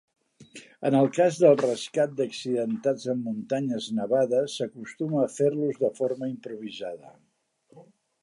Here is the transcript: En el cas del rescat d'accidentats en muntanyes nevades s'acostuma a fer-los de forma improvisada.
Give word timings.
En 0.89 0.95
el 0.99 1.09
cas 1.17 1.35
del 1.41 1.57
rescat 1.61 2.15
d'accidentats 2.21 3.05
en 3.13 3.21
muntanyes 3.27 3.91
nevades 3.99 4.57
s'acostuma 4.61 5.21
a 5.25 5.29
fer-los 5.37 5.79
de 5.85 5.93
forma 6.01 6.33
improvisada. 6.33 7.13